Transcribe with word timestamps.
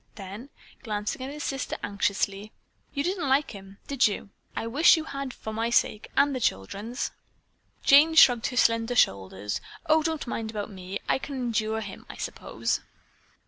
Then 0.15 0.49
glancing 0.81 1.21
at 1.21 1.29
his 1.31 1.43
sister 1.43 1.77
anxiously, 1.83 2.51
"You 2.91 3.03
didn't 3.03 3.29
like 3.29 3.51
him, 3.51 3.77
did 3.85 4.07
you? 4.07 4.31
I 4.55 4.65
wish 4.65 4.97
you 4.97 5.03
had 5.03 5.31
for 5.31 5.53
my 5.53 5.69
sake 5.69 6.09
and 6.17 6.33
the 6.33 6.39
children's." 6.39 7.11
Jane 7.83 8.15
shrugged 8.15 8.47
her 8.47 8.57
slender 8.57 8.95
shoulders. 8.95 9.61
"Oh, 9.85 10.01
don't 10.01 10.25
mind 10.25 10.49
about 10.49 10.71
me. 10.71 10.97
I 11.07 11.19
can 11.19 11.35
endure 11.35 11.81
him, 11.81 12.07
I 12.09 12.15
suppose." 12.17 12.79